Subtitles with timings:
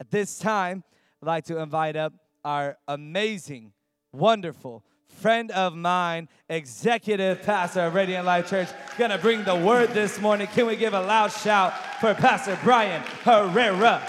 [0.00, 0.82] At this time,
[1.22, 3.74] I'd like to invite up our amazing,
[4.12, 10.18] wonderful friend of mine, executive pastor of Radiant Life Church, gonna bring the word this
[10.18, 10.46] morning.
[10.46, 14.02] Can we give a loud shout for Pastor Brian Herrera?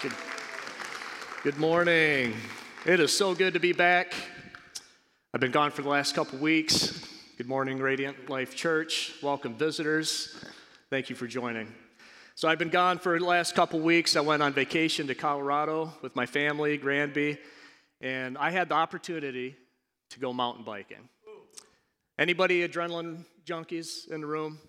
[0.00, 0.12] Good,
[1.42, 2.34] good morning.
[2.86, 4.14] It is so good to be back.
[5.34, 7.04] I've been gone for the last couple weeks.
[7.36, 9.14] Good morning, Radiant Life Church.
[9.20, 10.44] Welcome, visitors.
[10.90, 11.74] Thank you for joining.
[12.38, 14.14] So, I've been gone for the last couple weeks.
[14.14, 17.36] I went on vacation to Colorado with my family, Granby,
[18.00, 19.56] and I had the opportunity
[20.10, 21.08] to go mountain biking.
[22.16, 24.60] Anybody adrenaline junkies in the room?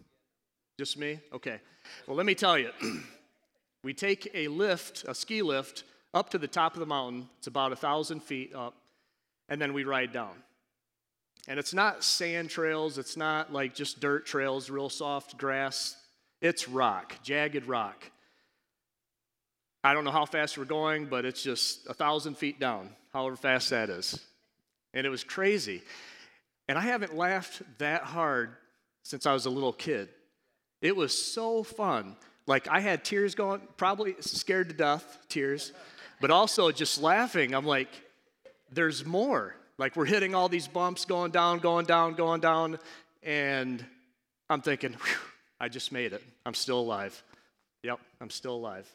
[0.80, 1.20] Just me?
[1.32, 1.60] Okay.
[2.08, 2.72] Well, let me tell you.
[3.84, 5.84] we take a lift, a ski lift,
[6.16, 7.30] up to the top of the mountain.
[7.38, 8.74] It's about a thousand feet up,
[9.48, 10.34] and then we ride down.
[11.48, 15.98] And it's not sand trails, it's not like just dirt trails, real soft grass.
[16.42, 18.12] It's rock, jagged rock.
[19.84, 23.36] I don't know how fast we're going, but it's just a thousand feet down, however
[23.36, 24.20] fast that is
[24.94, 25.82] and it was crazy.
[26.68, 28.56] And I haven't laughed that hard
[29.04, 30.10] since I was a little kid.
[30.82, 32.16] It was so fun.
[32.48, 35.72] Like I had tears going, probably scared to death, tears,
[36.22, 37.54] but also just laughing.
[37.54, 37.90] I'm like,
[38.72, 39.56] there's more.
[39.78, 42.80] Like we're hitting all these bumps, going down, going down, going down,
[43.24, 43.84] and
[44.50, 44.96] I'm thinking,
[45.60, 46.24] I just made it.
[46.46, 47.22] I'm still alive.
[47.84, 48.88] Yep, I'm still alive.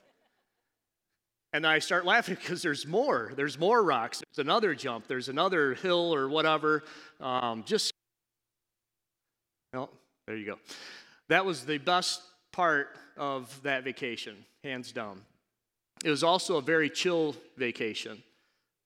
[1.53, 3.33] And I start laughing because there's more.
[3.37, 4.23] There's more rocks.
[4.35, 5.07] There's another jump.
[5.07, 6.85] There's another hill or whatever.
[7.21, 7.93] Um, just,
[9.73, 9.91] well,
[10.27, 10.59] there you go.
[11.29, 15.21] That was the best part of that vacation, hands down.
[16.05, 18.23] It was also a very chill vacation.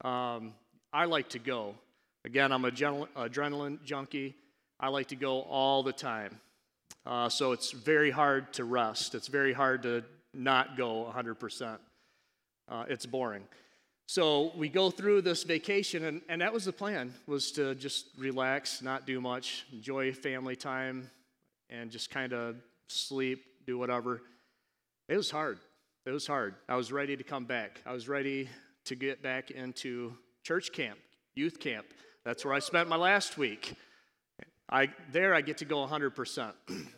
[0.04, 0.52] Um,
[0.92, 1.74] I like to go.
[2.24, 4.36] Again, I'm a adrenaline junkie.
[4.78, 6.38] I like to go all the time.
[7.08, 9.14] Uh, so it's very hard to rest.
[9.14, 11.78] It's very hard to not go 100%
[12.68, 13.44] uh, it's boring.
[14.06, 18.06] So we go through this vacation, and, and that was the plan, was to just
[18.16, 21.10] relax, not do much, enjoy family time,
[21.68, 22.56] and just kind of
[22.88, 24.22] sleep, do whatever.
[25.08, 25.58] It was hard.
[26.06, 26.54] It was hard.
[26.68, 27.82] I was ready to come back.
[27.84, 28.48] I was ready
[28.86, 30.98] to get back into church camp,
[31.34, 31.86] youth camp.
[32.24, 33.74] That's where I spent my last week.
[34.70, 36.52] I, there I get to go 100%.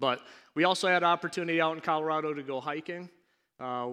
[0.00, 0.20] but
[0.54, 3.08] we also had an opportunity out in Colorado to go hiking.
[3.60, 3.90] Uh,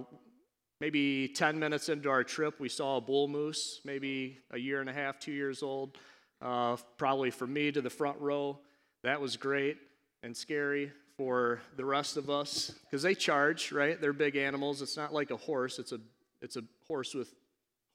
[0.80, 4.90] Maybe 10 minutes into our trip, we saw a bull moose, maybe a year and
[4.90, 5.98] a half, two years old,
[6.40, 8.60] uh, probably for me to the front row.
[9.04, 9.78] That was great
[10.22, 14.00] and scary for the rest of us because they charge, right?
[14.00, 14.84] They're big animals.
[14.84, 16.00] It's not like a horse, it's a,
[16.44, 17.34] it's a horse with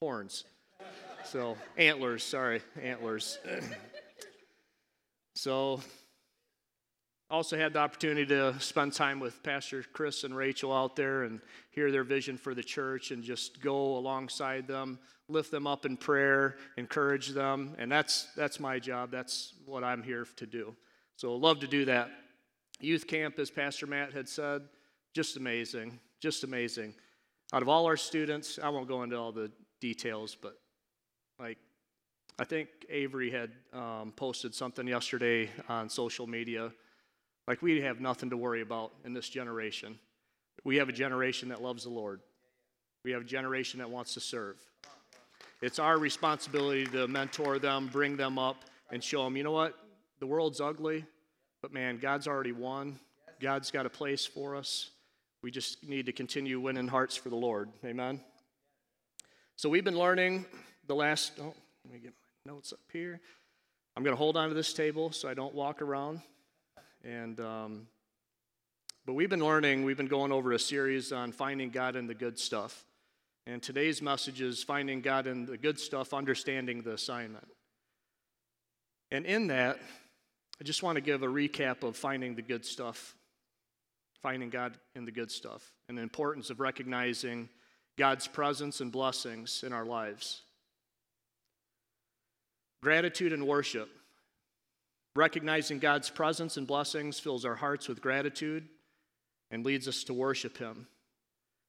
[0.01, 0.43] horns.
[1.23, 3.39] So, antlers, sorry, antlers.
[5.35, 5.79] so,
[7.29, 11.41] also had the opportunity to spend time with Pastor Chris and Rachel out there and
[11.71, 15.97] hear their vision for the church and just go alongside them, lift them up in
[15.97, 17.75] prayer, encourage them.
[17.77, 19.11] And that's, that's my job.
[19.11, 20.75] That's what I'm here to do.
[21.15, 22.11] So love to do that.
[22.79, 24.63] Youth camp, as Pastor Matt had said,
[25.13, 26.93] just amazing, just amazing.
[27.53, 30.57] Out of all our students, I won't go into all the details, but
[31.39, 31.57] like
[32.39, 36.71] I think Avery had um, posted something yesterday on social media
[37.47, 39.97] like we have nothing to worry about in this generation.
[40.63, 42.21] We have a generation that loves the Lord,
[43.03, 44.57] we have a generation that wants to serve.
[45.61, 48.57] It's our responsibility to mentor them, bring them up,
[48.91, 49.77] and show them, you know what?
[50.19, 51.05] The world's ugly,
[51.61, 52.99] but man, God's already won.
[53.41, 54.89] God's got a place for us.
[55.41, 57.69] We just need to continue winning hearts for the Lord.
[57.83, 58.21] Amen.
[59.55, 60.45] So we've been learning
[60.87, 61.53] the last, oh,
[61.85, 62.13] let me get
[62.45, 63.19] my notes up here.
[63.95, 66.21] I'm going to hold on to this table so I don't walk around.
[67.03, 67.87] And, um,
[69.05, 72.13] but we've been learning, we've been going over a series on finding God in the
[72.13, 72.85] good stuff.
[73.45, 77.47] And today's message is finding God in the good stuff, understanding the assignment.
[79.11, 79.79] And in that,
[80.61, 83.15] I just want to give a recap of finding the good stuff,
[84.21, 87.49] finding God in the good stuff, and the importance of recognizing
[87.97, 90.43] God's presence and blessings in our lives.
[92.81, 93.89] Gratitude and worship.
[95.15, 98.67] Recognizing God's presence and blessings fills our hearts with gratitude
[99.51, 100.87] and leads us to worship Him.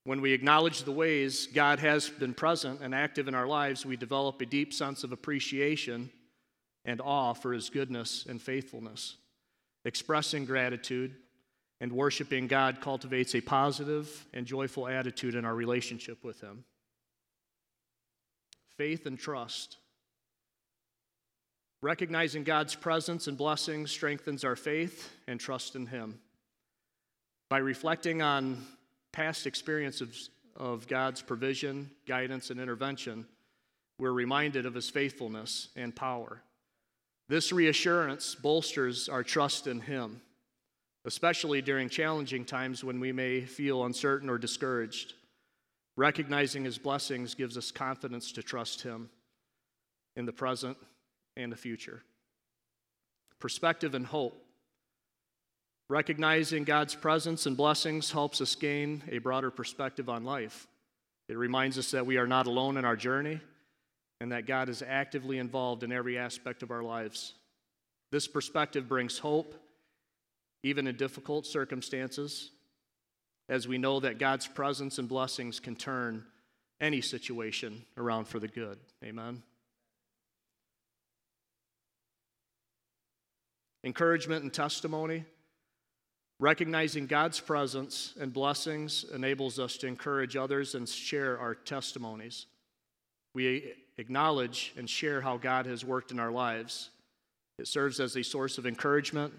[0.05, 3.96] When we acknowledge the ways God has been present and active in our lives, we
[3.96, 6.11] develop a deep sense of appreciation
[6.85, 9.17] and awe for His goodness and faithfulness.
[9.85, 11.14] Expressing gratitude
[11.81, 16.64] and worshiping God cultivates a positive and joyful attitude in our relationship with Him.
[18.76, 19.76] Faith and trust.
[21.85, 26.19] Recognizing God's presence and blessings strengthens our faith and trust in Him.
[27.51, 28.65] By reflecting on
[29.13, 33.27] past experiences of God's provision, guidance, and intervention,
[33.99, 36.41] we're reminded of his faithfulness and power.
[37.29, 40.23] This reassurance bolsters our trust in him,
[41.05, 45.13] especially during challenging times when we may feel uncertain or discouraged.
[45.99, 49.11] Recognizing his blessings gives us confidence to trust him
[50.17, 50.79] in the present
[51.37, 52.03] and the future.
[53.41, 54.41] Perspective and hope.
[55.89, 60.67] Recognizing God's presence and blessings helps us gain a broader perspective on life.
[61.29, 63.41] It reminds us that we are not alone in our journey
[64.21, 67.35] and that God is actively involved in every aspect of our lives.
[68.11, 69.55] This perspective brings hope,
[70.63, 72.51] even in difficult circumstances,
[73.49, 76.25] as we know that God's presence and blessings can turn
[76.81, 78.79] any situation around for the good.
[79.03, 79.43] Amen.
[83.85, 85.25] Encouragement and testimony.
[86.41, 92.47] Recognizing God's presence and blessings enables us to encourage others and share our testimonies.
[93.35, 96.91] We acknowledge and share how God has worked in our lives.
[97.59, 99.33] It serves as a source of encouragement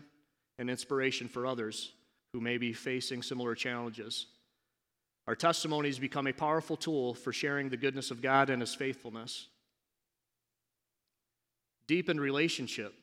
[0.58, 1.92] and inspiration for others
[2.32, 4.28] who may be facing similar challenges.
[5.28, 9.48] Our testimonies become a powerful tool for sharing the goodness of God and His faithfulness.
[11.88, 12.94] Deepen relationship.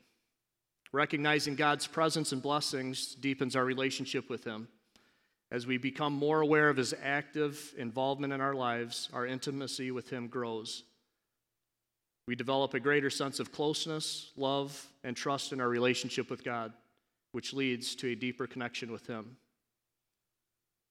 [0.93, 4.69] Recognizing God's presence and blessings deepens our relationship with Him.
[5.51, 10.11] As we become more aware of His active involvement in our lives, our intimacy with
[10.11, 10.85] Him grows.
[12.29, 16.73] We develop a greater sense of closeness, love, and trust in our relationship with God,
[17.33, 19.37] which leads to a deeper connection with Him.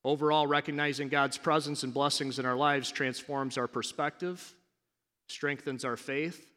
[0.04, 4.54] Overall, recognizing God's presence and blessings in our lives transforms our perspective,
[5.30, 6.50] strengthens our faith,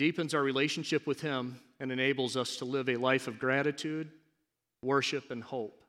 [0.00, 4.10] deepens our relationship with Him, and enables us to live a life of gratitude,
[4.82, 5.84] worship, and hope.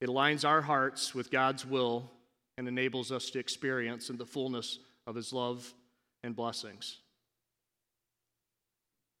[0.00, 2.10] It aligns our hearts with God's will
[2.56, 5.70] and enables us to experience in the fullness of His love
[6.24, 6.96] and blessings.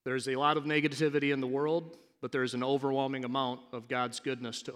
[0.06, 4.18] There's a lot of negativity in the world, but there's an overwhelming amount of God's
[4.18, 4.72] goodness to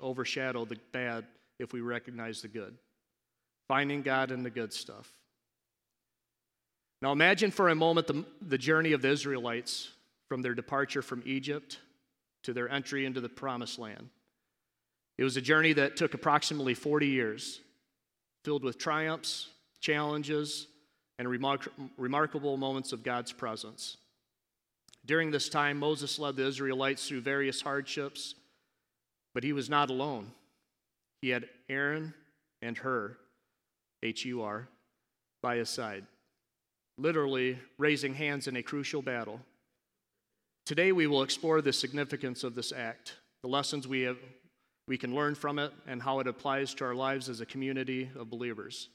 [0.00, 1.26] overshadow the bad
[1.60, 2.74] if we recognize the good.
[3.68, 5.12] Finding God in the good stuff.
[7.02, 9.90] Now imagine for a moment the, the journey of the Israelites
[10.28, 11.78] from their departure from Egypt
[12.44, 14.08] to their entry into the promised land.
[15.16, 17.60] It was a journey that took approximately 40 years,
[18.44, 19.48] filled with triumphs,
[19.80, 20.66] challenges,
[21.18, 23.96] and remark- remarkable moments of God's presence.
[25.06, 28.34] During this time, Moses led the Israelites through various hardships,
[29.34, 30.32] but he was not alone.
[31.20, 32.14] He had Aaron
[32.62, 33.16] and Hur,
[34.02, 34.68] H U R,
[35.42, 36.06] by his side,
[36.98, 39.40] literally raising hands in a crucial battle.
[40.66, 44.16] Today, we will explore the significance of this act, the lessons we, have,
[44.88, 48.10] we can learn from it, and how it applies to our lives as a community
[48.18, 48.88] of believers.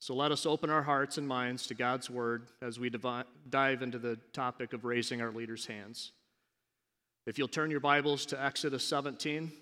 [0.00, 2.90] So let us open our hearts and minds to God's word as we
[3.50, 6.12] dive into the topic of raising our leaders' hands.
[7.26, 9.52] If you'll turn your Bibles to Exodus 17,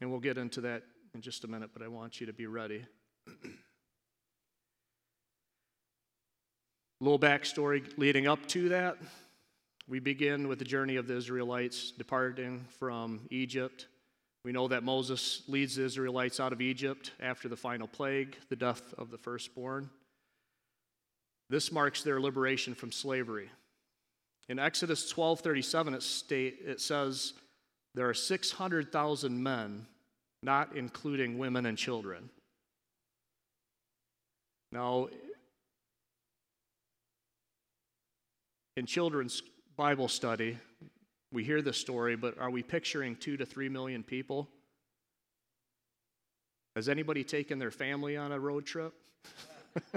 [0.00, 0.82] and we'll get into that
[1.14, 2.86] in just a minute, but I want you to be ready.
[7.00, 8.98] A little backstory leading up to that.
[9.88, 13.86] We begin with the journey of the Israelites departing from Egypt
[14.44, 18.56] we know that Moses leads the Israelites out of Egypt after the final plague, the
[18.56, 19.90] death of the firstborn.
[21.50, 23.50] This marks their liberation from slavery.
[24.48, 27.34] In Exodus 12:37 it state it says
[27.94, 29.86] there are 600,000 men,
[30.42, 32.30] not including women and children.
[34.72, 35.08] Now
[38.80, 39.42] in children's
[39.76, 40.56] Bible study,
[41.34, 44.48] we hear this story, but are we picturing two to three million people?
[46.74, 48.94] Has anybody taken their family on a road trip?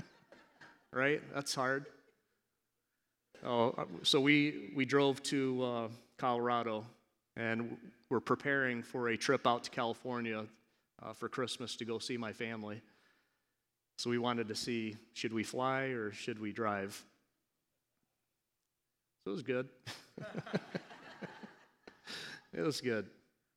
[0.91, 1.21] right?
[1.33, 1.85] That's hard.
[3.45, 5.87] Oh, so we, we drove to uh,
[6.17, 6.85] Colorado
[7.37, 7.77] and
[8.09, 10.43] we're preparing for a trip out to California
[11.01, 12.81] uh, for Christmas to go see my family.
[13.97, 17.01] So we wanted to see should we fly or should we drive?
[19.23, 19.69] So it was good.
[22.53, 23.07] It was good.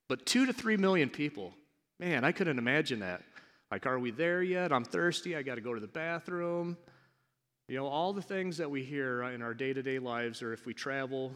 [0.09, 1.55] But two to three million people,
[2.01, 3.23] man, I couldn't imagine that.
[3.71, 4.73] Like, are we there yet?
[4.73, 5.37] I'm thirsty.
[5.37, 6.77] I got to go to the bathroom.
[7.69, 10.53] You know, all the things that we hear in our day to day lives, or
[10.53, 11.33] if we travel,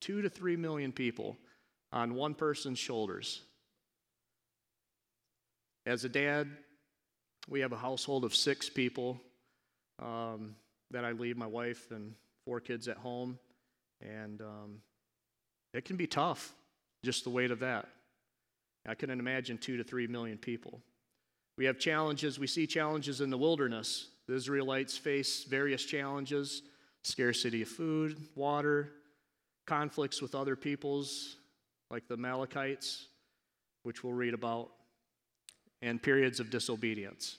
[0.00, 1.36] two to three million people
[1.92, 3.40] on one person's shoulders.
[5.86, 6.48] As a dad,
[7.48, 9.20] we have a household of six people
[9.98, 10.54] um,
[10.90, 12.14] that I leave my wife and
[12.44, 13.38] four kids at home.
[14.02, 14.78] And um,
[15.74, 16.52] it can be tough
[17.04, 17.88] just the weight of that.
[18.86, 20.80] I couldn't imagine two to three million people.
[21.56, 24.08] We have challenges, we see challenges in the wilderness.
[24.26, 26.62] The Israelites face various challenges
[27.04, 28.92] scarcity of food, water,
[29.66, 31.36] conflicts with other peoples
[31.90, 33.06] like the Amalekites,
[33.82, 34.70] which we'll read about,
[35.82, 37.38] and periods of disobedience.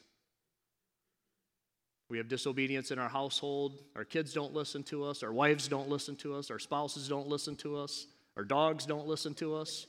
[2.13, 3.81] We have disobedience in our household.
[3.95, 5.23] Our kids don't listen to us.
[5.23, 6.51] Our wives don't listen to us.
[6.51, 8.05] Our spouses don't listen to us.
[8.37, 9.87] Our dogs don't listen to us.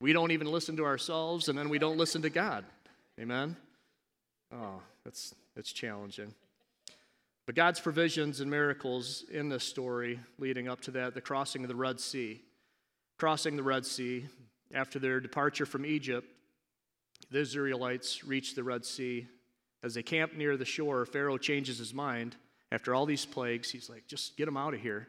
[0.00, 2.64] We don't even listen to ourselves, and then we don't listen to God.
[3.20, 3.56] Amen?
[4.50, 6.32] Oh, that's, that's challenging.
[7.44, 11.68] But God's provisions and miracles in this story leading up to that, the crossing of
[11.68, 12.40] the Red Sea.
[13.18, 14.24] Crossing the Red Sea,
[14.72, 16.26] after their departure from Egypt,
[17.30, 19.26] the Israelites reached the Red Sea.
[19.86, 22.34] As they camp near the shore, Pharaoh changes his mind.
[22.72, 25.06] After all these plagues, he's like, just get them out of here.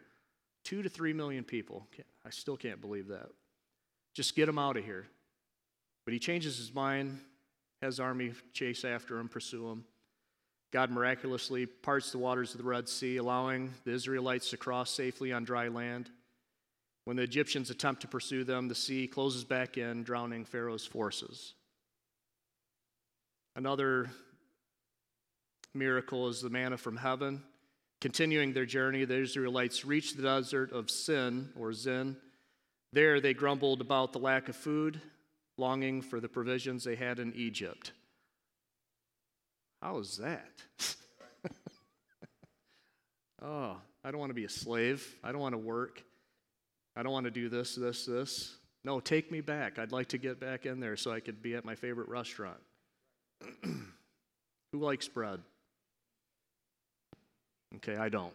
[0.63, 1.87] Two to three million people.
[2.23, 3.29] I still can't believe that.
[4.13, 5.07] Just get them out of here.
[6.05, 7.19] But he changes his mind,
[7.81, 9.83] has army chase after him, pursue him.
[10.71, 15.33] God miraculously parts the waters of the Red Sea, allowing the Israelites to cross safely
[15.33, 16.11] on dry land.
[17.05, 21.55] When the Egyptians attempt to pursue them, the sea closes back in, drowning Pharaoh's forces.
[23.55, 24.11] Another
[25.77, 27.43] miracle is the manna from heaven.
[28.01, 32.17] Continuing their journey, the Israelites reached the desert of Sin, or Zin,
[32.93, 35.01] there they grumbled about the lack of food,
[35.57, 37.91] longing for the provisions they had in Egypt.
[39.81, 40.49] How is that?
[43.41, 45.15] oh, I don't want to be a slave.
[45.23, 46.03] I don't want to work.
[46.95, 48.55] I don't want to do this, this, this.
[48.83, 49.77] No, take me back.
[49.77, 52.59] I'd like to get back in there so I could be at my favorite restaurant.
[53.63, 55.41] Who likes bread?
[57.75, 58.33] Okay, I don't.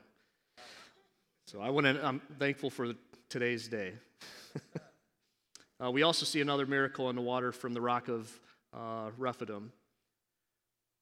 [1.47, 2.93] So I want to, I'm thankful for
[3.29, 3.95] today's day.
[5.85, 8.31] uh, we also see another miracle in the water from the rock of
[8.75, 9.73] uh, Rephidim.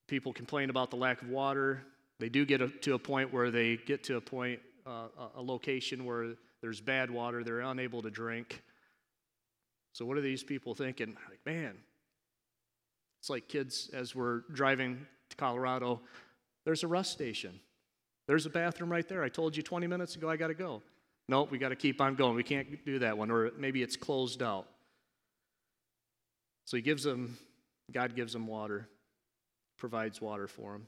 [0.08, 1.82] People complain about the lack of water.
[2.18, 5.42] They do get a, to a point where they get to a point, uh, a
[5.42, 7.42] location where there's bad water.
[7.44, 8.62] They're unable to drink.
[9.92, 11.16] So, what are these people thinking?
[11.28, 11.76] Like, man,
[13.20, 16.00] it's like kids as we're driving to Colorado,
[16.64, 17.60] there's a rest station.
[18.30, 19.25] There's a bathroom right there.
[19.25, 20.82] I told you 20 minutes ago I got to go.
[21.28, 22.37] Nope, we got to keep on going.
[22.37, 24.68] We can't do that one, or maybe it's closed out.
[26.64, 27.37] So he gives them,
[27.90, 28.88] God gives them water,
[29.78, 30.87] provides water for them.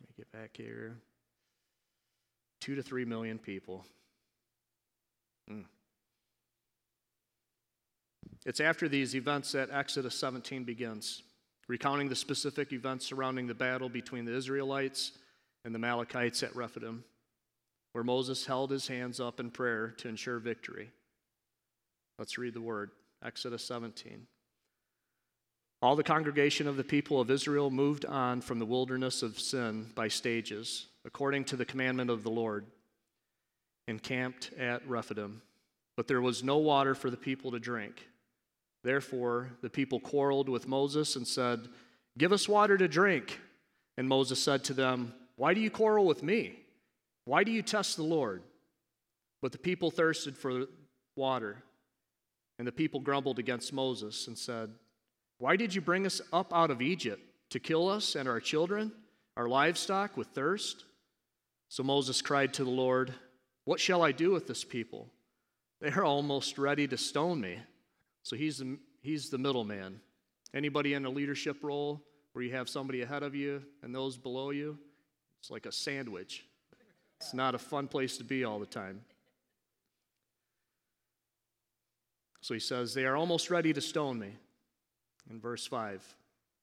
[0.00, 0.96] Let me get back here.
[2.62, 3.84] Two to three million people.
[5.50, 5.64] Mm.
[8.46, 11.24] It's after these events that Exodus 17 begins,
[11.68, 15.12] recounting the specific events surrounding the battle between the Israelites
[15.64, 17.04] and the Amalekites at Rephidim
[17.92, 20.90] where Moses held his hands up in prayer to ensure victory.
[22.18, 22.90] Let's read the word
[23.24, 24.26] Exodus 17.
[25.80, 29.90] All the congregation of the people of Israel moved on from the wilderness of sin
[29.94, 32.66] by stages, according to the commandment of the Lord,
[33.88, 35.42] and camped at Rephidim.
[35.96, 38.06] But there was no water for the people to drink.
[38.84, 41.68] Therefore, the people quarreled with Moses and said,
[42.16, 43.40] Give us water to drink.
[43.98, 46.54] And Moses said to them, Why do you quarrel with me?
[47.24, 48.44] Why do you test the Lord?
[49.40, 50.66] But the people thirsted for
[51.16, 51.64] water.
[52.60, 54.70] And the people grumbled against Moses and said,
[55.38, 57.20] Why did you bring us up out of Egypt
[57.50, 58.92] to kill us and our children,
[59.36, 60.84] our livestock with thirst?
[61.68, 63.12] So Moses cried to the Lord,
[63.64, 65.08] What shall I do with this people?
[65.80, 67.58] They are almost ready to stone me.
[68.22, 70.02] So he's the, he's the middleman.
[70.54, 72.00] Anybody in a leadership role
[72.32, 74.78] where you have somebody ahead of you and those below you?
[75.42, 76.44] It's like a sandwich.
[77.20, 79.00] It's not a fun place to be all the time.
[82.42, 84.36] So he says, They are almost ready to stone me.
[85.28, 86.14] In verse 5.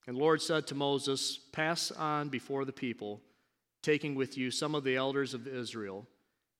[0.07, 3.19] And Lord said to Moses, Pass on before the people,
[3.83, 6.07] taking with you some of the elders of Israel,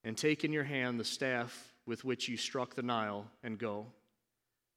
[0.04, 3.86] and take in your hand the staff with which you struck the Nile, and go.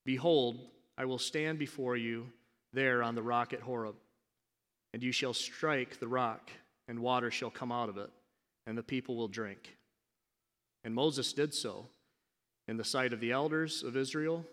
[0.04, 0.60] Behold,
[0.96, 2.28] I will stand before you
[2.72, 3.96] there on the rock at Horeb,
[4.94, 6.52] and you shall strike the rock,
[6.92, 8.10] and water shall come out of it
[8.66, 9.78] and the people will drink.
[10.84, 11.86] And Moses did so
[12.68, 14.44] in the sight of the elders of Israel,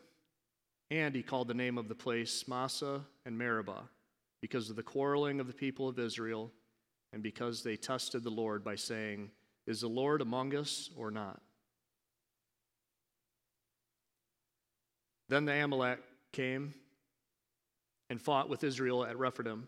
[0.89, 3.89] and he called the name of the place Massah and Meribah
[4.41, 6.49] because of the quarreling of the people of Israel
[7.11, 9.29] and because they tested the Lord by saying,
[9.67, 11.41] Is the Lord among us or not?
[15.27, 15.99] Then the Amalek
[16.31, 16.73] came
[18.09, 19.67] and fought with Israel at Rephidim.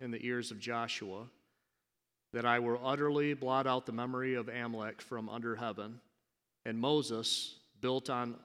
[0.00, 1.26] in the ears of Joshua,
[2.32, 6.00] that I will utterly blot out the memory of Amalek from under heaven.
[6.64, 8.36] And Moses built, on,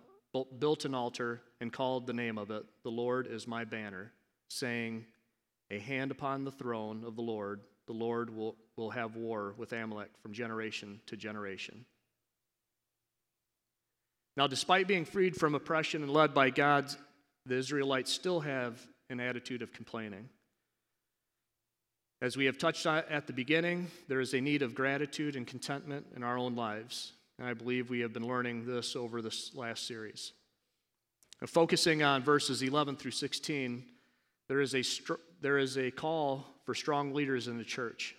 [0.59, 4.11] built an altar and called the name of it, The Lord is my banner,
[4.49, 5.05] saying,
[5.71, 9.73] A hand upon the throne of the Lord, the Lord will, will have war with
[9.73, 11.85] Amalek from generation to generation.
[14.37, 16.89] Now, despite being freed from oppression and led by God,
[17.45, 18.79] the Israelites still have
[19.09, 20.29] an attitude of complaining.
[22.21, 25.47] As we have touched on at the beginning, there is a need of gratitude and
[25.47, 27.13] contentment in our own lives.
[27.37, 30.33] And I believe we have been learning this over this last series.
[31.45, 33.85] focusing on verses 11 through 16,
[34.49, 34.83] there is, a
[35.39, 38.15] there is a call for strong leaders in the church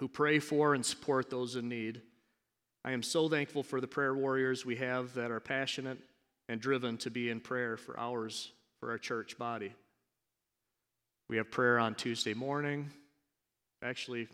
[0.00, 2.02] who pray for and support those in need.
[2.84, 5.98] I am so thankful for the prayer warriors we have that are passionate
[6.48, 9.72] and driven to be in prayer for hours for our church body.
[11.28, 12.90] We have prayer on Tuesday morning.
[13.82, 14.28] Actually,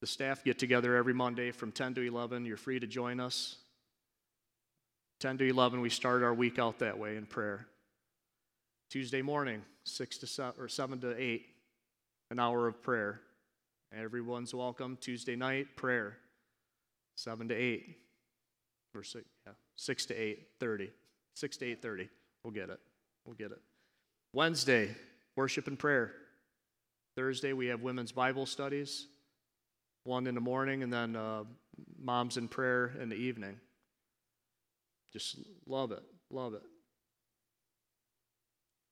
[0.00, 2.44] the staff get together every Monday from 10 to 11.
[2.44, 3.56] You're free to join us.
[5.20, 7.66] 10 to 11, we start our week out that way in prayer.
[8.90, 11.46] Tuesday morning, 6 to 7, or 7 to 8,
[12.30, 13.20] an hour of prayer.
[13.96, 14.98] Everyone's welcome.
[15.00, 16.18] Tuesday night, prayer.
[17.16, 17.96] 7 to 8.
[18.94, 20.90] Or 6, yeah, 6 to 8, 30.
[21.34, 22.08] 6 to 8.30.
[22.42, 22.80] We'll get it.
[23.24, 23.60] We'll get it.
[24.32, 24.94] Wednesday,
[25.36, 26.12] worship and prayer.
[27.14, 29.06] Thursday, we have women's Bible studies,
[30.04, 31.44] one in the morning, and then uh,
[31.98, 33.58] moms in prayer in the evening.
[35.12, 36.62] Just love it, love it.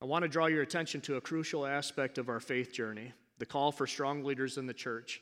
[0.00, 3.46] I want to draw your attention to a crucial aspect of our faith journey the
[3.46, 5.20] call for strong leaders in the church.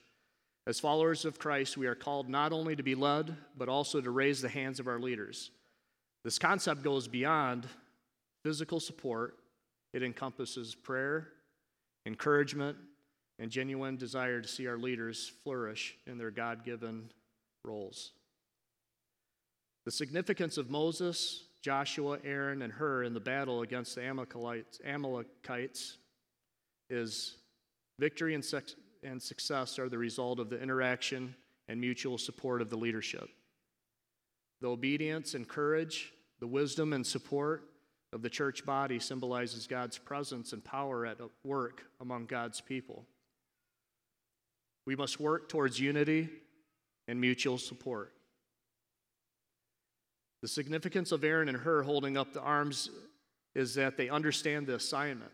[0.66, 4.11] As followers of Christ, we are called not only to be led, but also to
[4.11, 5.50] raise the hands of our leaders.
[6.24, 7.66] This concept goes beyond
[8.44, 9.38] physical support
[9.92, 11.28] it encompasses prayer,
[12.07, 12.76] encouragement,
[13.38, 17.11] and genuine desire to see our leaders flourish in their God given
[17.64, 18.12] roles.
[19.85, 24.02] The significance of Moses, Joshua, Aaron, and Hur in the battle against the
[24.85, 25.96] Amalekites,
[26.88, 27.37] is
[27.98, 31.35] victory and, sex, and success are the result of the interaction
[31.68, 33.28] and mutual support of the leadership.
[34.61, 37.71] The obedience and courage, the wisdom and support
[38.12, 43.07] of the church body symbolizes God's presence and power at work among God's people.
[44.87, 46.29] We must work towards unity
[47.09, 48.12] and mutual support.
[50.42, 52.90] The significance of Aaron and Hur holding up the arms
[53.55, 55.31] is that they understand the assignment.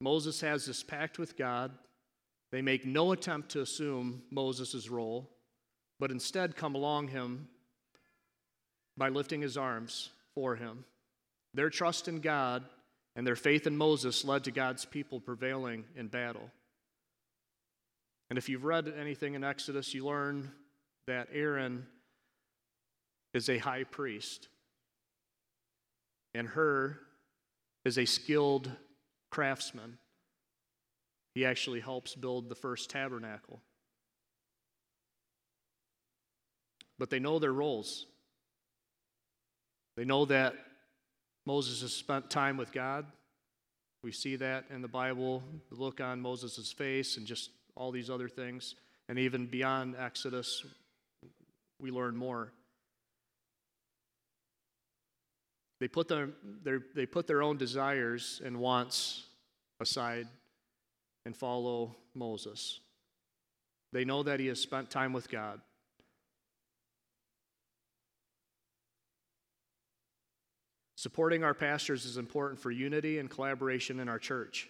[0.00, 1.72] Moses has this pact with God.
[2.52, 5.30] They make no attempt to assume Moses' role,
[6.00, 7.48] but instead come along him
[8.96, 10.84] by lifting his arms for him.
[11.54, 12.64] Their trust in God
[13.16, 16.50] and their faith in Moses led to God's people prevailing in battle.
[18.28, 20.52] And if you've read anything in Exodus, you learn
[21.06, 21.86] that Aaron
[23.34, 24.48] is a high priest,
[26.34, 26.98] and Hur
[27.84, 28.70] is a skilled
[29.30, 29.98] craftsman.
[31.34, 33.60] He actually helps build the first tabernacle.
[36.98, 38.06] But they know their roles.
[39.96, 40.54] They know that
[41.50, 43.04] Moses has spent time with God.
[44.04, 48.08] We see that in the Bible, the look on Moses' face, and just all these
[48.08, 48.76] other things.
[49.08, 50.64] And even beyond Exodus,
[51.80, 52.52] we learn more.
[55.80, 56.28] They put, their,
[56.62, 59.24] their, they put their own desires and wants
[59.80, 60.28] aside
[61.26, 62.78] and follow Moses.
[63.92, 65.60] They know that he has spent time with God.
[71.00, 74.68] Supporting our pastors is important for unity and collaboration in our church.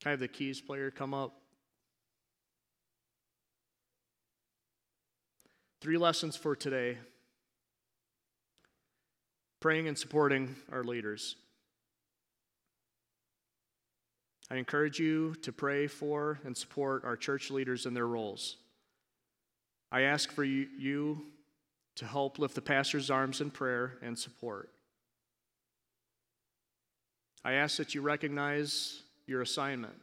[0.00, 1.34] Can I have the keys player come up?
[5.80, 6.98] Three lessons for today
[9.58, 11.34] praying and supporting our leaders.
[14.48, 18.58] I encourage you to pray for and support our church leaders in their roles.
[19.90, 21.26] I ask for you, you
[21.96, 24.70] to help lift the pastor's arms in prayer and support.
[27.44, 29.94] I ask that you recognize your assignment.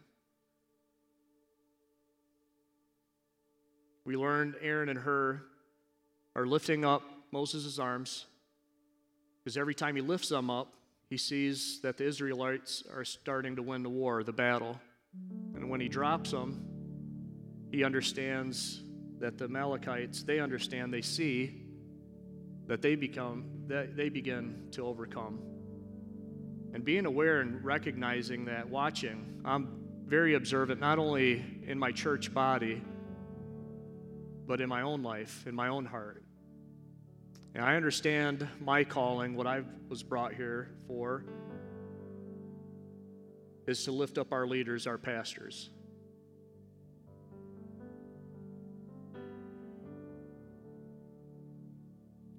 [4.06, 5.41] We learned Aaron and Hur
[6.36, 8.25] are lifting up Moses' arms
[9.43, 10.73] because every time he lifts them up,
[11.10, 14.79] he sees that the Israelites are starting to win the war, the battle.
[15.53, 16.65] And when he drops them,
[17.71, 18.82] he understands
[19.19, 21.62] that the Amalekites, they understand, they see
[22.67, 25.39] that they become that they begin to overcome.
[26.73, 32.34] And being aware and recognizing that, watching, I'm very observant, not only in my church
[32.34, 32.82] body,
[34.45, 36.23] but in my own life, in my own heart.
[37.56, 41.23] And I understand my calling, what I was brought here for,
[43.67, 45.69] is to lift up our leaders, our pastors.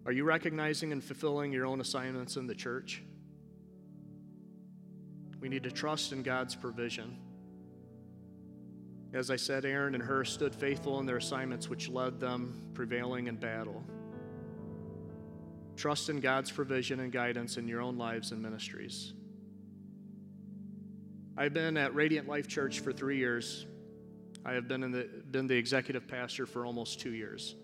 [0.07, 3.03] Are you recognizing and fulfilling your own assignments in the church?
[5.41, 7.17] We need to trust in God's provision.
[9.15, 13.29] As I said, Aaron and Hur stood faithful in their assignments, which led them prevailing
[13.29, 13.83] in battle.
[15.77, 19.13] Trust in God's provision and guidance in your own lives and ministries.
[21.37, 23.67] I've been at Radiant Life Church for three years.
[24.45, 27.57] I have been, in the, been the executive pastor for almost two years.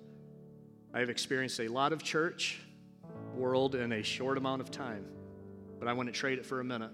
[0.92, 2.60] I have experienced a lot of church
[3.34, 5.04] world in a short amount of time,
[5.78, 6.90] but I wouldn't trade it for a minute.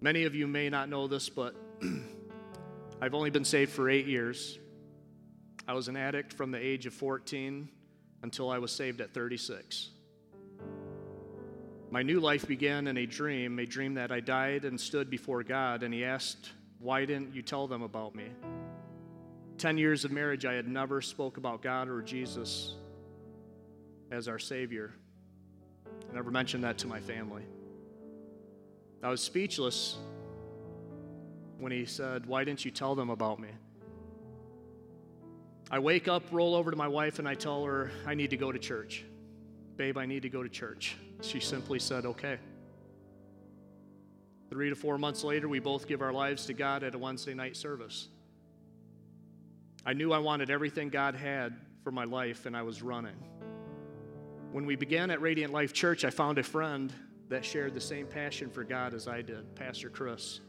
[0.00, 1.54] Many of you may not know this, but
[3.00, 4.58] I've only been saved for eight years.
[5.68, 7.68] I was an addict from the age of 14
[8.22, 9.90] until I was saved at 36.
[11.90, 15.42] My new life began in a dream, a dream that I died and stood before
[15.42, 16.50] God, and He asked,
[16.80, 18.26] Why didn't you tell them about me?
[19.58, 22.74] Ten years of marriage, I had never spoke about God or Jesus
[24.12, 24.92] as our Savior.
[26.08, 27.42] I never mentioned that to my family.
[29.02, 29.96] I was speechless
[31.58, 33.48] when he said, Why didn't you tell them about me?
[35.72, 38.36] I wake up, roll over to my wife, and I tell her, I need to
[38.36, 39.04] go to church.
[39.76, 40.96] Babe, I need to go to church.
[41.20, 42.38] She simply said, Okay.
[44.50, 47.34] Three to four months later, we both give our lives to God at a Wednesday
[47.34, 48.08] night service.
[49.88, 53.16] I knew I wanted everything God had for my life, and I was running.
[54.52, 56.92] When we began at Radiant Life Church, I found a friend
[57.30, 60.40] that shared the same passion for God as I did, Pastor Chris.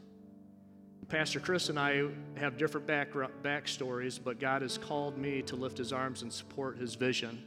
[1.08, 5.78] Pastor Chris and I have different back, backstories, but God has called me to lift
[5.78, 7.42] his arms and support his vision.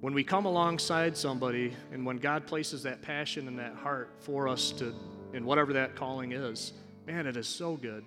[0.00, 4.48] When we come alongside somebody, and when God places that passion in that heart for
[4.48, 4.92] us to,
[5.32, 6.72] in whatever that calling is,
[7.06, 8.04] man, it is so good.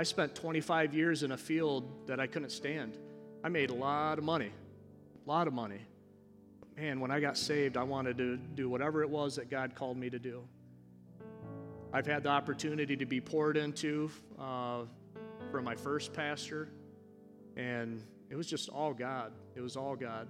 [0.00, 2.96] I spent 25 years in a field that I couldn't stand.
[3.42, 4.52] I made a lot of money,
[5.26, 5.80] a lot of money.
[6.76, 9.96] Man, when I got saved, I wanted to do whatever it was that God called
[9.96, 10.44] me to do.
[11.92, 14.08] I've had the opportunity to be poured into
[14.38, 14.82] uh,
[15.50, 16.68] from my first pastor,
[17.56, 19.32] and it was just all God.
[19.56, 20.28] It was all God.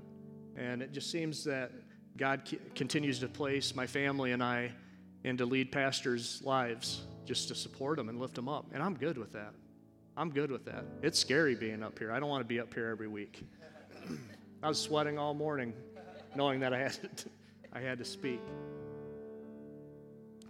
[0.57, 1.73] And it just seems that
[2.17, 4.73] God c- continues to place my family and I
[5.25, 8.65] into lead pastors' lives just to support them and lift them up.
[8.73, 9.53] And I'm good with that.
[10.17, 10.87] I'm good with that.
[11.03, 12.11] It's scary being up here.
[12.11, 13.47] I don't want to be up here every week.
[14.63, 15.75] I was sweating all morning
[16.35, 17.29] knowing that I had to,
[17.75, 18.41] I had to speak.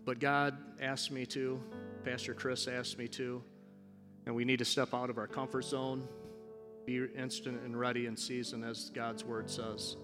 [0.05, 1.61] But God asked me to,
[2.05, 3.43] Pastor Chris asked me to,
[4.27, 6.07] and we need to step out of our comfort zone,
[6.87, 9.97] be instant and ready in season, as God's word says.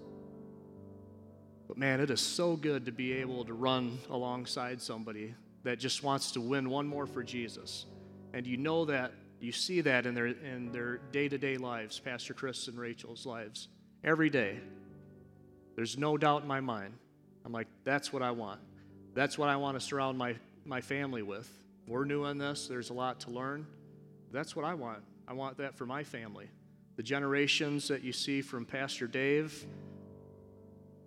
[1.69, 5.35] But man, it is so good to be able to run alongside somebody
[5.65, 7.85] that just wants to win one more for Jesus.
[8.33, 12.67] And you know that, you see that in their in their day-to-day lives, Pastor Chris
[12.67, 13.67] and Rachel's lives.
[14.03, 14.59] Every day.
[15.75, 16.93] There's no doubt in my mind.
[17.43, 18.61] I'm like, that's what I want.
[19.13, 21.49] That's what I want to surround my, my family with.
[21.87, 23.67] We're new in this, there's a lot to learn.
[24.31, 25.03] That's what I want.
[25.27, 26.49] I want that for my family.
[26.95, 29.65] The generations that you see from Pastor Dave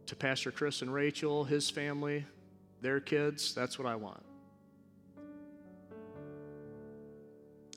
[0.06, 2.26] to Pastor Chris and Rachel, his family,
[2.80, 4.22] their kids, that's what I want.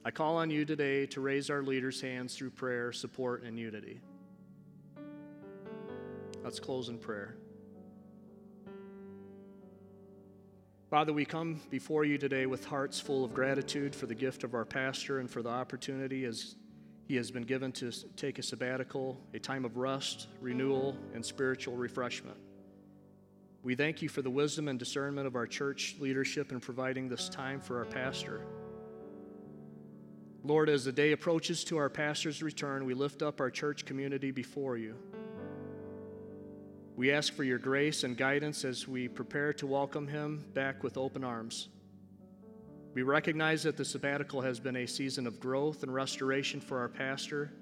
[0.04, 4.02] I call on you today to raise our leaders' hands through prayer, support, and unity.
[6.44, 7.36] Let's close in prayer.
[10.90, 14.56] Father, we come before you today with hearts full of gratitude for the gift of
[14.56, 16.56] our pastor and for the opportunity as
[17.08, 21.76] he has been given to take a sabbatical, a time of rest, renewal, and spiritual
[21.78, 22.38] refreshment.
[23.62, 27.30] We thank you for the wisdom and discernment of our church leadership in providing this
[27.30, 28.42] time for our pastor.
[30.44, 34.32] Lord, as the day approaches to our pastor's return, we lift up our church community
[34.32, 34.96] before you.
[36.96, 40.98] We ask for your grace and guidance as we prepare to welcome him back with
[40.98, 41.70] open arms.
[42.96, 46.90] We recognize that the sabbatical has been a season of growth and restoration for our
[46.90, 47.54] pastor,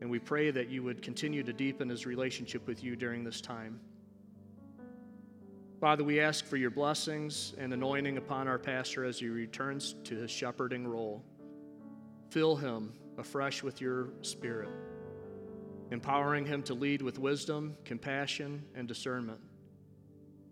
[0.00, 3.42] and we pray that you would continue to deepen his relationship with you during this
[3.42, 3.78] time.
[5.78, 10.16] Father, we ask for your blessings and anointing upon our pastor as he returns to
[10.16, 11.22] his shepherding role.
[12.34, 14.68] Fill him afresh with your spirit,
[15.92, 19.38] empowering him to lead with wisdom, compassion, and discernment.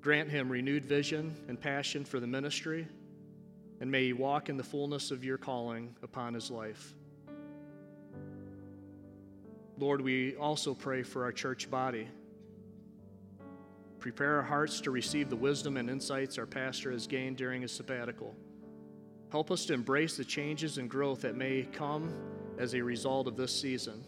[0.01, 2.87] Grant him renewed vision and passion for the ministry,
[3.81, 6.95] and may he walk in the fullness of your calling upon his life.
[9.77, 12.07] Lord, we also pray for our church body.
[13.99, 17.73] Prepare our hearts to receive the wisdom and insights our pastor has gained during his
[17.73, 18.37] sabbatical.
[19.33, 22.15] Help us to embrace the changes and growth that may come
[22.59, 24.05] as a result of this season.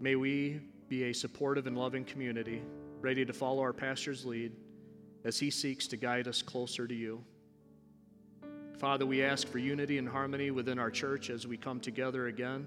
[0.00, 2.62] May we be a supportive and loving community,
[3.00, 4.50] ready to follow our pastor's lead
[5.22, 7.22] as he seeks to guide us closer to you.
[8.76, 12.66] Father, we ask for unity and harmony within our church as we come together again.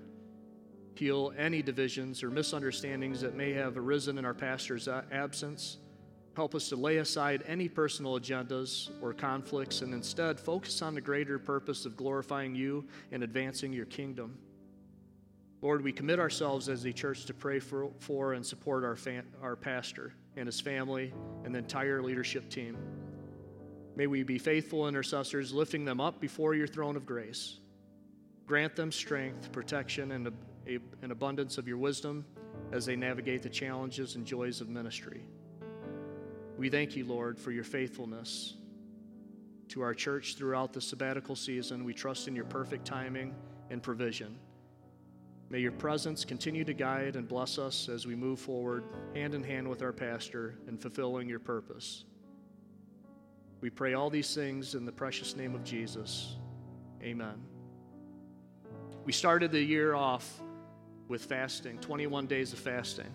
[0.95, 5.79] Heal any divisions or misunderstandings that may have arisen in our pastor's absence
[6.35, 11.01] Help us to lay aside any personal agendas or conflicts and instead focus on the
[11.01, 14.37] greater purpose of glorifying you and advancing your kingdom.
[15.61, 18.97] Lord, we commit ourselves as a church to pray for, for and support our,
[19.41, 21.13] our pastor and his family
[21.45, 22.77] and the entire leadership team.
[23.95, 27.59] May we be faithful intercessors, lifting them up before your throne of grace.
[28.47, 30.33] Grant them strength, protection, and a,
[30.67, 32.25] a, an abundance of your wisdom
[32.71, 35.23] as they navigate the challenges and joys of ministry.
[36.63, 38.53] We thank you, Lord, for your faithfulness
[39.67, 41.83] to our church throughout the sabbatical season.
[41.83, 43.35] We trust in your perfect timing
[43.69, 44.37] and provision.
[45.49, 49.43] May your presence continue to guide and bless us as we move forward, hand in
[49.43, 52.05] hand with our pastor, in fulfilling your purpose.
[53.59, 56.37] We pray all these things in the precious name of Jesus.
[57.01, 57.43] Amen.
[59.03, 60.41] We started the year off
[61.09, 63.13] with fasting, 21 days of fasting.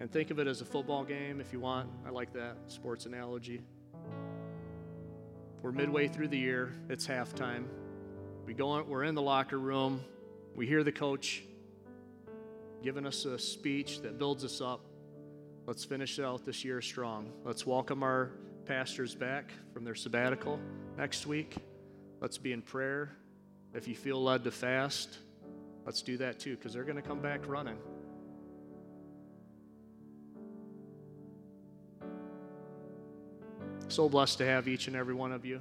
[0.00, 1.90] And think of it as a football game if you want.
[2.06, 3.60] I like that sports analogy.
[5.62, 7.66] We're midway through the year, it's halftime.
[8.46, 10.02] We go in, we're in the locker room,
[10.56, 11.42] we hear the coach
[12.82, 14.80] giving us a speech that builds us up.
[15.66, 17.30] Let's finish out this year strong.
[17.44, 18.30] Let's welcome our
[18.64, 20.58] pastors back from their sabbatical
[20.96, 21.56] next week.
[22.20, 23.12] Let's be in prayer.
[23.74, 25.18] If you feel led to fast,
[25.84, 27.76] let's do that too, because they're going to come back running.
[34.00, 35.60] So blessed to have each and every one of you.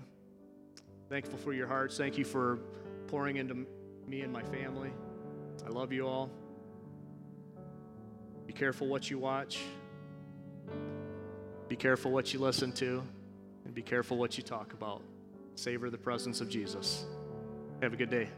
[1.09, 1.97] Thankful for your hearts.
[1.97, 2.57] Thank you for
[3.07, 3.67] pouring into
[4.07, 4.91] me and my family.
[5.65, 6.29] I love you all.
[8.47, 9.59] Be careful what you watch.
[11.67, 13.03] Be careful what you listen to.
[13.65, 15.01] And be careful what you talk about.
[15.55, 17.03] Savor the presence of Jesus.
[17.81, 18.29] Have a good day.